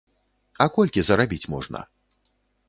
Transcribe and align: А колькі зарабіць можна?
А 0.65 0.65
колькі 0.77 1.03
зарабіць 1.09 1.49
можна? 1.55 1.83